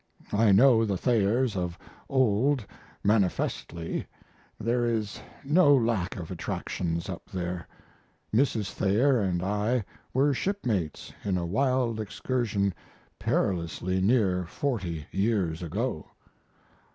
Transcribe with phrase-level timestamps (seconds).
[0.33, 1.77] I know the Thayers of
[2.09, 2.65] old
[3.03, 4.07] manifestly
[4.59, 7.67] there is no lack of attractions up there.
[8.33, 8.71] Mrs.
[8.71, 12.73] Thayer and I were shipmates in a wild excursion
[13.19, 16.07] perilously near 40 years ago.